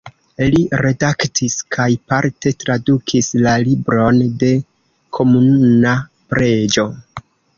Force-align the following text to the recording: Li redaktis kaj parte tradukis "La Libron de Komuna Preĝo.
Li 0.53 0.59
redaktis 0.83 1.57
kaj 1.75 1.85
parte 2.13 2.53
tradukis 2.63 3.29
"La 3.47 3.53
Libron 3.67 4.19
de 4.45 4.51
Komuna 5.19 5.93
Preĝo. 6.35 6.89